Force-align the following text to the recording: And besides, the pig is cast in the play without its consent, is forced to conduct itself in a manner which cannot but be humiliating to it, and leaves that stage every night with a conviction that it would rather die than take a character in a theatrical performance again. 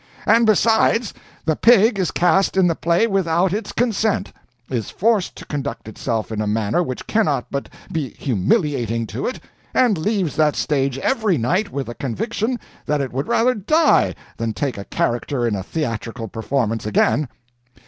And 0.25 0.47
besides, 0.47 1.13
the 1.45 1.55
pig 1.55 1.99
is 1.99 2.09
cast 2.09 2.57
in 2.57 2.65
the 2.65 2.73
play 2.73 3.05
without 3.05 3.53
its 3.53 3.71
consent, 3.71 4.33
is 4.67 4.89
forced 4.89 5.35
to 5.35 5.45
conduct 5.45 5.87
itself 5.87 6.31
in 6.31 6.41
a 6.41 6.47
manner 6.47 6.81
which 6.81 7.05
cannot 7.05 7.45
but 7.51 7.69
be 7.91 8.09
humiliating 8.17 9.05
to 9.05 9.27
it, 9.27 9.39
and 9.75 9.99
leaves 9.99 10.35
that 10.37 10.55
stage 10.55 10.97
every 10.97 11.37
night 11.37 11.71
with 11.71 11.87
a 11.87 11.93
conviction 11.93 12.59
that 12.87 12.99
it 12.99 13.13
would 13.13 13.27
rather 13.27 13.53
die 13.53 14.15
than 14.37 14.53
take 14.53 14.79
a 14.79 14.85
character 14.85 15.47
in 15.47 15.53
a 15.55 15.61
theatrical 15.61 16.27
performance 16.27 16.87
again. 16.87 17.27